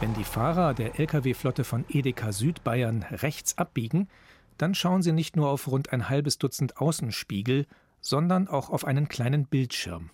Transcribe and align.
Wenn 0.00 0.14
die 0.14 0.22
Fahrer 0.22 0.74
der 0.74 1.00
Lkw-Flotte 1.00 1.64
von 1.64 1.84
Edeka 1.88 2.30
Südbayern 2.30 3.02
rechts 3.10 3.58
abbiegen, 3.58 4.08
dann 4.56 4.76
schauen 4.76 5.02
sie 5.02 5.10
nicht 5.10 5.34
nur 5.34 5.48
auf 5.48 5.66
rund 5.66 5.92
ein 5.92 6.08
halbes 6.08 6.38
Dutzend 6.38 6.76
Außenspiegel, 6.76 7.66
sondern 8.00 8.46
auch 8.46 8.70
auf 8.70 8.84
einen 8.84 9.08
kleinen 9.08 9.46
Bildschirm. 9.46 10.10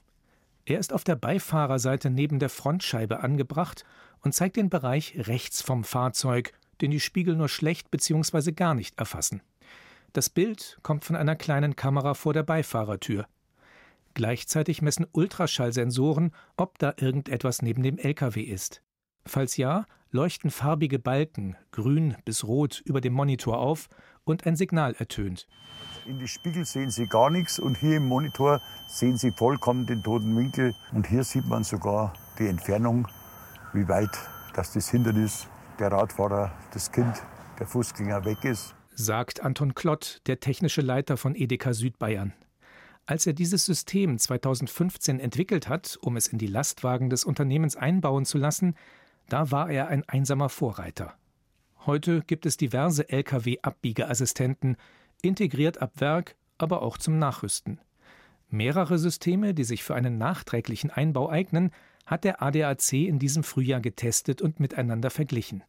Er 0.65 0.79
ist 0.79 0.95
auf 0.95 1.05
der 1.05 1.17
Beifahrerseite 1.17 2.09
neben 2.09 2.39
der 2.39 2.49
Frontscheibe 2.49 3.21
angebracht 3.21 3.85
und 4.23 4.35
zeigt 4.35 4.57
den 4.57 4.71
Bereich 4.71 5.15
rechts 5.19 5.61
vom 5.61 5.85
Fahrzeug, 5.85 6.55
den 6.81 6.91
die 6.91 7.01
Spiegel 7.01 7.37
nur 7.37 7.51
schlecht 7.51 7.91
bzw. 7.91 8.53
gar 8.53 8.75
nicht 8.75 8.99
erfassen. 8.99 9.43
Das 10.15 10.31
Bild 10.31 10.79
kommt 10.83 11.05
von 11.05 11.15
einer 11.17 11.37
kleinen 11.37 11.77
Kamera 11.77 12.15
vor 12.15 12.33
der 12.33 12.43
Beifahrertür. 12.43 13.27
Gleichzeitig 14.15 14.81
messen 14.81 15.07
Ultraschallsensoren, 15.13 16.33
ob 16.57 16.79
da 16.79 16.95
irgendetwas 16.97 17.61
neben 17.61 17.83
dem 17.83 17.99
LKW 17.99 18.41
ist. 18.41 18.84
Falls 19.27 19.57
ja, 19.57 19.87
leuchten 20.11 20.51
farbige 20.51 20.99
Balken, 20.99 21.57
grün 21.73 22.17
bis 22.25 22.45
rot, 22.45 22.83
über 22.85 23.01
dem 23.01 23.15
Monitor 23.15 23.59
auf 23.59 23.89
und 24.25 24.47
ein 24.47 24.57
Signal 24.57 24.95
ertönt. 24.99 25.47
In 26.07 26.19
die 26.19 26.29
Spiegel 26.29 26.65
sehen 26.65 26.91
Sie 26.91 27.07
gar 27.07 27.31
nichts 27.31 27.59
und 27.59 27.77
hier 27.79 27.97
im 27.97 28.07
Monitor 28.07 28.61
sehen 28.89 29.17
Sie 29.17 29.33
vollkommen 29.33 29.87
den 29.87 30.03
toten 30.03 30.37
Winkel. 30.37 30.75
Und 30.93 31.07
hier 31.07 31.25
sieht 31.25 31.47
man 31.47 31.65
sogar 31.65 32.13
die 32.39 32.47
Entfernung, 32.47 33.09
wie 33.73 33.89
weit 33.89 34.11
dass 34.55 34.73
das 34.73 34.89
Hindernis, 34.91 35.49
der 35.79 35.91
Radfahrer, 35.91 36.53
das 36.73 36.91
Kind, 36.93 37.23
der 37.59 37.67
Fußgänger 37.67 38.25
weg 38.25 38.45
ist. 38.45 38.75
Sagt 38.95 39.43
Anton 39.43 39.75
Klott, 39.75 40.21
der 40.27 40.41
technische 40.41 40.81
Leiter 40.81 41.17
von 41.17 41.35
Edeka 41.35 41.75
Südbayern. 41.75 42.33
Als 43.07 43.27
er 43.27 43.33
dieses 43.33 43.67
System 43.67 44.19
2015 44.19 45.21
entwickelt 45.21 45.69
hat, 45.69 45.99
um 46.01 46.17
es 46.17 46.29
in 46.29 46.39
die 46.39 46.47
Lastwagen 46.47 47.11
des 47.11 47.25
Unternehmens 47.25 47.77
einbauen 47.77 48.25
zu 48.25 48.39
lassen, 48.39 48.77
da 49.29 49.51
war 49.51 49.71
er 49.71 49.89
ein 49.89 50.09
einsamer 50.09 50.49
Vorreiter. 50.49 51.15
Heute 51.87 52.23
gibt 52.23 52.47
es 52.47 52.57
diverse 52.57 53.09
Lkw-Abbiegeassistenten, 53.09 54.77
integriert 55.23 55.83
ab 55.83 55.93
Werk, 56.01 56.37
aber 56.59 56.83
auch 56.83 56.99
zum 56.99 57.19
Nachrüsten. 57.19 57.81
Mehrere 58.49 58.99
Systeme, 58.99 59.55
die 59.55 59.65
sich 59.65 59.83
für 59.83 59.95
einen 59.95 60.17
nachträglichen 60.19 60.91
Einbau 60.91 61.29
eignen, 61.29 61.71
hat 62.07 62.25
der 62.25 62.43
ADAC 62.43 62.93
in 62.93 63.19
diesem 63.19 63.43
Frühjahr 63.43 63.81
getestet 63.81 64.43
und 64.43 64.61
miteinander 64.61 65.11
verglichen. 65.11 65.65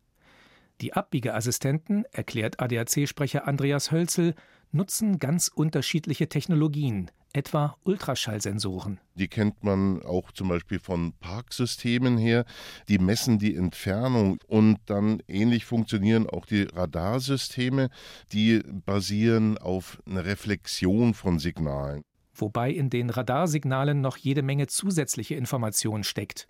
Die 0.81 0.94
Abbiegeassistenten, 0.94 2.05
erklärt 2.11 2.59
ADAC-Sprecher 2.59 3.47
Andreas 3.47 3.91
Hölzel, 3.91 4.35
nutzen 4.72 5.19
ganz 5.19 5.47
unterschiedliche 5.47 6.27
Technologien, 6.27 7.09
etwa 7.36 7.75
Ultraschallsensoren. 7.83 9.00
Die 9.16 9.28
kennt 9.28 9.64
man 9.64 10.02
auch 10.03 10.31
zum 10.31 10.47
Beispiel 10.47 10.80
von 10.80 11.14
Parksystemen 11.19 12.17
her. 12.17 12.45
Die 12.88 12.97
messen 12.97 13.39
die 13.39 13.55
Entfernung 13.55 14.38
und 14.47 14.80
dann 14.86 15.22
ähnlich 15.28 15.66
funktionieren 15.66 16.30
auch 16.30 16.45
die 16.45 16.63
Radarsysteme, 16.63 17.89
die 18.31 18.61
basieren 18.86 19.58
auf 19.58 20.02
einer 20.06 20.25
Reflexion 20.25 21.13
von 21.13 21.39
Signalen. 21.39 22.03
Wobei 22.33 22.72
in 22.72 22.89
den 22.89 23.09
Radarsignalen 23.09 24.02
noch 24.02 24.17
jede 24.17 24.41
Menge 24.41 24.67
zusätzliche 24.67 25.36
Information 25.36 26.03
steckt. 26.03 26.47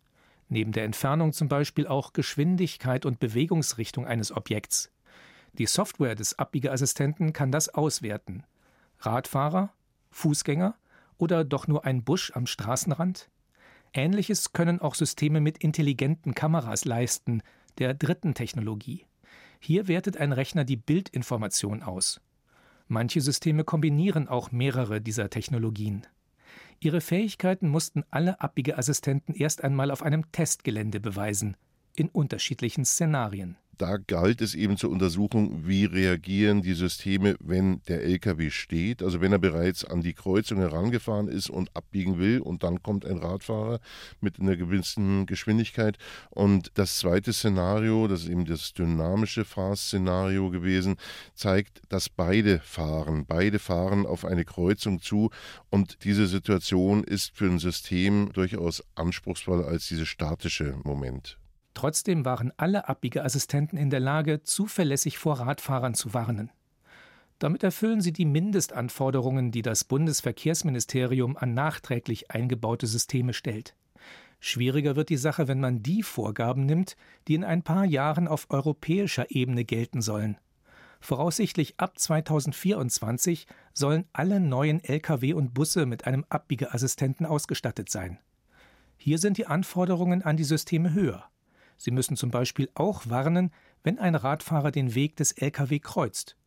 Neben 0.50 0.72
der 0.72 0.84
Entfernung 0.84 1.34
zum 1.34 1.48
Beispiel 1.48 1.88
auch 1.88 2.14
Geschwindigkeit 2.14 3.06
und 3.06 3.20
Bewegungsrichtung 3.20 4.06
eines 4.06 4.32
Objekts. 4.32 4.92
Die 5.54 5.66
Software 5.66 6.16
des 6.16 6.38
Abbiegeassistenten 6.38 7.34
kann 7.34 7.52
das 7.52 7.70
auswerten. 7.70 8.44
Radfahrer, 9.00 9.72
Fußgänger 10.16 10.76
oder 11.18 11.44
doch 11.44 11.68
nur 11.68 11.84
ein 11.86 12.04
Busch 12.04 12.32
am 12.34 12.48
Straßenrand? 12.48 13.30
Ähnliches 13.94 14.54
können 14.54 14.80
auch 14.80 14.96
Systeme 14.96 15.42
mit 15.42 15.58
intelligenten 15.58 16.34
Kameras 16.34 16.86
leisten, 16.86 17.42
der 17.80 17.94
dritten 17.94 18.34
Technologie. 18.34 19.06
Hier 19.60 19.90
wertet 19.90 20.16
ein 20.16 20.32
Rechner 20.32 20.64
die 20.64 20.78
Bildinformation 20.78 21.84
aus. 21.84 22.22
Manche 22.88 23.20
Systeme 23.20 23.66
kombinieren 23.66 24.30
auch 24.30 24.52
mehrere 24.52 25.02
dieser 25.02 25.30
Technologien. 25.30 26.08
Ihre 26.80 27.02
Fähigkeiten 27.02 27.68
mussten 27.68 28.04
alle 28.10 28.40
Abbiegeassistenten 28.40 29.36
erst 29.36 29.64
einmal 29.66 29.92
auf 29.92 30.02
einem 30.02 30.32
Testgelände 30.32 31.02
beweisen, 31.02 31.58
in 31.94 32.08
unterschiedlichen 32.08 32.86
Szenarien 32.86 33.58
da 33.78 33.98
galt 33.98 34.42
es 34.42 34.56
eben 34.56 34.78
zur 34.78 34.92
Untersuchung, 34.92 35.68
wie 35.68 35.86
reagieren 35.86 36.62
die 36.62 36.74
Systeme, 36.74 37.36
wenn 37.40 37.82
der 37.88 38.04
LKW 38.04 38.50
steht, 38.50 39.04
also 39.04 39.22
wenn 39.22 39.32
er 39.32 39.40
bereits 39.40 39.86
an 39.86 40.02
die 40.02 40.14
Kreuzung 40.14 40.60
herangefahren 40.60 41.28
ist 41.28 41.50
und 41.50 41.76
abbiegen 41.76 42.20
will 42.20 42.40
und 42.40 42.64
dann 42.64 42.82
kommt 42.82 43.06
ein 43.06 43.18
Radfahrer 43.18 43.80
mit 44.22 44.40
einer 44.40 44.56
gewissen 44.56 45.26
Geschwindigkeit. 45.26 45.98
Und 46.30 46.72
das 46.76 47.00
zweite 47.00 47.34
Szenario, 47.34 48.08
das 48.08 48.24
ist 48.24 48.30
eben 48.30 48.46
das 48.46 48.74
dynamische 48.74 49.46
Fahrszenario 49.46 50.50
gewesen, 50.50 50.96
zeigt, 51.34 51.82
dass 51.90 52.10
beide 52.10 52.60
fahren, 52.60 53.26
beide 53.28 53.60
fahren 53.60 54.06
auf 54.06 54.26
eine 54.26 54.46
Kreuzung 54.46 55.02
zu 55.02 55.30
und 55.70 56.04
diese 56.04 56.28
Situation 56.28 57.04
ist 57.04 57.36
für 57.36 57.46
ein 57.46 57.60
System 57.60 58.32
durchaus 58.34 58.84
anspruchsvoller 58.96 59.68
als 59.68 59.88
dieser 59.88 60.06
statische 60.06 60.76
Moment. 60.84 61.38
Trotzdem 61.76 62.26
waren 62.26 62.52
alle 62.58 62.88
Abbiegeassistenten 62.90 63.78
in 63.78 63.92
der 63.92 64.00
Lage, 64.00 64.42
zuverlässig 64.42 65.20
vor 65.20 65.40
Radfahrern 65.42 65.94
zu 65.94 66.14
warnen. 66.16 66.50
Damit 67.38 67.64
erfüllen 67.64 68.00
sie 68.00 68.14
die 68.14 68.26
Mindestanforderungen, 68.26 69.52
die 69.52 69.62
das 69.62 69.84
Bundesverkehrsministerium 69.84 71.36
an 71.36 71.54
nachträglich 71.54 72.32
eingebaute 72.32 72.88
Systeme 72.88 73.34
stellt. 73.34 73.76
Schwieriger 74.40 74.96
wird 74.96 75.10
die 75.10 75.18
Sache, 75.18 75.50
wenn 75.50 75.60
man 75.60 75.84
die 75.84 76.02
Vorgaben 76.02 76.66
nimmt, 76.66 76.96
die 77.28 77.36
in 77.36 77.44
ein 77.44 77.62
paar 77.62 77.84
Jahren 77.84 78.30
auf 78.30 78.48
europäischer 78.50 79.30
Ebene 79.30 79.66
gelten 79.66 80.02
sollen. 80.02 80.38
Voraussichtlich 81.02 81.76
ab 81.78 82.00
2024 82.00 83.48
sollen 83.74 84.06
alle 84.14 84.40
neuen 84.40 84.82
Lkw 84.82 85.34
und 85.34 85.54
Busse 85.54 85.86
mit 85.86 86.08
einem 86.08 86.26
Abbiegeassistenten 86.30 87.26
ausgestattet 87.26 87.90
sein. 87.90 88.18
Hier 88.98 89.18
sind 89.18 89.38
die 89.38 89.48
Anforderungen 89.48 90.22
an 90.22 90.38
die 90.38 90.46
Systeme 90.46 90.94
höher. 90.94 91.30
Sie 91.78 91.92
müssen 91.92 92.16
zum 92.16 92.32
Beispiel 92.32 92.70
auch 92.74 93.04
warnen, 93.08 93.52
wenn 93.84 94.00
ein 94.00 94.16
Radfahrer 94.16 94.72
den 94.72 94.96
Weg 94.96 95.16
des 95.16 95.32
Lkw 95.34 95.80
kreuzt. 95.80 96.38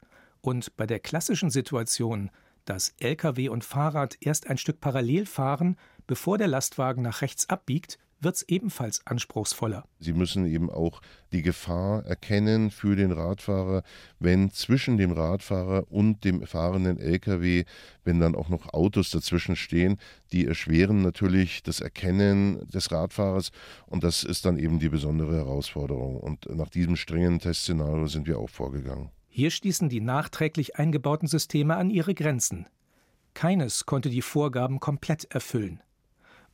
Und 0.41 0.77
bei 0.77 0.87
der 0.87 1.01
klassischen 1.01 1.51
Situation, 1.51 2.31
dass 2.65 2.95
Lkw 3.01 3.49
und 3.49 3.65
Fahrrad 3.65 4.17
erst 4.21 4.49
ein 4.49 4.59
Stück 4.59 4.81
parallel 4.81 5.27
fahren, 5.27 5.77
bevor 6.07 6.39
der 6.39 6.49
Lastwagen 6.49 7.03
nach 7.03 7.23
rechts 7.23 7.49
abbiegt, 7.49 7.99
wird 8.21 8.37
es 8.37 8.43
ebenfalls 8.43 9.07
anspruchsvoller. 9.07 9.85
Sie 9.99 10.13
müssen 10.13 10.47
eben 10.47 10.71
auch 10.71 11.01
die 11.33 11.43
Gefahr 11.43 12.05
erkennen 12.05 12.71
für 12.71 12.97
den 12.97 13.13
Radfahrer, 13.13 13.83
wenn 14.19 14.51
zwischen 14.51 14.97
dem 14.97 15.13
Radfahrer 15.13 15.85
und 15.91 16.25
dem 16.25 16.47
fahrenden 16.47 16.99
Lkw, 16.99 17.65
wenn 18.05 18.21
dann 18.21 18.35
auch 18.35 18.49
noch 18.49 18.73
Autos 18.73 19.11
dazwischen 19.11 19.57
stehen, 19.57 19.99
die 20.33 20.47
erschweren 20.47 21.03
natürlich 21.03 21.63
das 21.63 21.81
Erkennen 21.81 22.67
des 22.69 22.91
Radfahrers 22.91 23.51
und 23.87 24.05
das 24.05 24.25
ist 24.25 24.45
dann 24.45 24.59
eben 24.59 24.79
die 24.79 24.89
besondere 24.89 25.37
Herausforderung. 25.37 26.17
Und 26.17 26.49
nach 26.55 26.71
diesem 26.71 26.97
strengen 26.97 27.39
Testszenario 27.39 28.07
sind 28.07 28.27
wir 28.27 28.39
auch 28.39 28.51
vorgegangen. 28.51 29.11
Hier 29.29 29.51
stießen 29.51 29.89
die 29.89 30.01
nachträglich 30.01 30.77
eingebauten 30.77 31.29
Systeme 31.29 31.77
an 31.77 31.91
ihre 31.91 32.15
Grenzen. 32.15 32.67
Keines 33.35 33.87
konnte 33.87 34.11
die 34.11 34.23
Vorgaben 34.23 34.81
komplett 34.81 35.33
erfüllen 35.33 35.81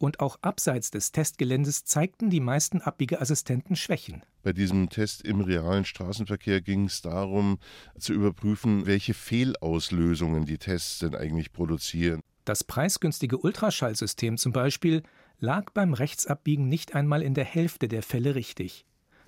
und 0.05 0.21
auch 0.21 0.39
abseits 0.43 0.91
des 0.91 1.13
Testgeländes 1.13 1.85
zeigten 1.85 2.31
die 2.31 2.41
meisten 2.41 2.81
Abbiegeassistenten 2.81 3.75
Schwächen. 3.75 4.23
Bei 4.43 4.53
diesem 4.53 4.91
Test 4.91 5.23
im 5.23 5.41
realen 5.41 5.85
Straßenverkehr 5.85 6.61
ging 6.61 6.85
es 6.85 7.01
darum, 7.01 7.59
zu 7.99 8.13
überprüfen, 8.13 8.87
welche 8.87 9.15
Fehlauslösungen 9.15 10.45
die 10.45 10.59
Tests 10.59 10.99
denn 10.99 11.15
eigentlich 11.15 11.53
produzieren. 11.53 12.21
Das 12.45 12.63
preisgünstige 12.63 13.39
Ultraschallsystem 13.39 14.37
zum 14.37 14.53
Beispiel 14.53 15.03
lag 15.41 15.71
beim 15.71 15.95
Rechtsabbiegen 15.95 16.69
nicht 16.69 16.95
einmal 16.95 17.23
in 17.23 17.35
der 17.35 17.45
Hälfte 17.45 17.89
der 17.89 18.03
Fälle 18.03 18.35
richtig. 18.35 18.85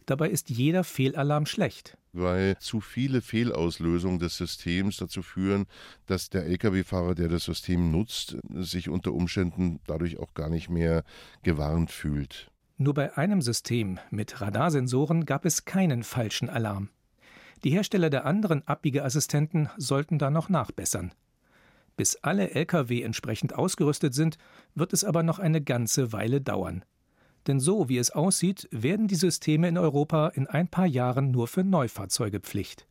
Dabei 0.06 0.30
ist 0.30 0.50
jeder 0.50 0.84
Fehlalarm 0.84 1.46
schlecht. 1.46 1.98
Weil 2.12 2.56
zu 2.58 2.80
viele 2.80 3.20
Fehlauslösungen 3.20 4.20
des 4.20 4.36
Systems 4.36 4.96
dazu 4.96 5.20
führen, 5.20 5.66
dass 6.06 6.30
der 6.30 6.46
Lkw-Fahrer, 6.46 7.14
der 7.16 7.28
das 7.28 7.44
System 7.44 7.90
nutzt, 7.90 8.36
sich 8.54 8.88
unter 8.88 9.12
Umständen 9.12 9.80
dadurch 9.86 10.18
auch 10.18 10.32
gar 10.32 10.48
nicht 10.48 10.70
mehr 10.70 11.04
gewarnt 11.42 11.90
fühlt. 11.90 12.50
Nur 12.78 12.94
bei 12.94 13.16
einem 13.16 13.42
System 13.42 13.98
mit 14.10 14.40
Radarsensoren 14.40 15.24
gab 15.24 15.44
es 15.44 15.64
keinen 15.64 16.04
falschen 16.04 16.48
Alarm. 16.48 16.90
Die 17.64 17.70
Hersteller 17.70 18.10
der 18.10 18.26
anderen 18.26 18.66
Abbiegeassistenten 18.66 19.68
sollten 19.76 20.18
da 20.18 20.30
noch 20.30 20.48
nachbessern. 20.48 21.12
Bis 21.96 22.16
alle 22.16 22.50
Lkw 22.50 23.02
entsprechend 23.02 23.54
ausgerüstet 23.54 24.14
sind, 24.14 24.36
wird 24.74 24.92
es 24.92 25.04
aber 25.04 25.22
noch 25.22 25.38
eine 25.38 25.62
ganze 25.62 26.12
Weile 26.12 26.40
dauern. 26.42 26.84
Denn 27.46 27.60
so 27.60 27.88
wie 27.88 27.98
es 27.98 28.10
aussieht, 28.10 28.69
werden 28.72 29.08
die 29.08 29.14
Systeme 29.14 29.69
in 29.69 29.78
Europa 29.78 30.28
in 30.28 30.46
ein 30.46 30.69
paar 30.69 30.87
Jahren 30.87 31.31
nur 31.31 31.46
für 31.48 31.64
Neufahrzeuge 31.64 32.40
Pflicht. 32.40 32.87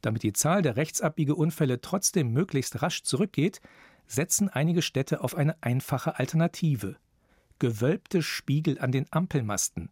Damit 0.00 0.22
die 0.22 0.32
Zahl 0.32 0.62
der 0.62 0.76
Rechtsabbiegeunfälle 0.76 1.80
trotzdem 1.80 2.32
möglichst 2.32 2.82
rasch 2.82 3.02
zurückgeht, 3.02 3.60
setzen 4.06 4.48
einige 4.48 4.82
Städte 4.82 5.22
auf 5.22 5.34
eine 5.34 5.60
einfache 5.62 6.18
Alternative 6.18 6.96
gewölbte 7.58 8.22
Spiegel 8.22 8.78
an 8.78 8.92
den 8.92 9.06
Ampelmasten. 9.10 9.90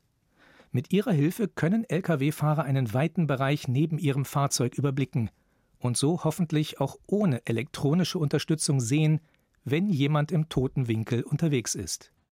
Mit 0.72 0.92
ihrer 0.92 1.12
Hilfe 1.12 1.48
können 1.48 1.84
Lkw-Fahrer 1.84 2.64
einen 2.64 2.92
weiten 2.92 3.26
Bereich 3.26 3.68
neben 3.68 3.98
ihrem 3.98 4.24
Fahrzeug 4.24 4.76
überblicken 4.76 5.30
und 5.78 5.96
so 5.96 6.24
hoffentlich 6.24 6.80
auch 6.80 6.98
ohne 7.06 7.46
elektronische 7.46 8.18
Unterstützung 8.18 8.80
sehen, 8.80 9.20
wenn 9.64 9.88
jemand 9.88 10.32
im 10.32 10.48
toten 10.48 10.88
Winkel 10.88 11.22
unterwegs 11.22 11.74
ist. 11.74 12.12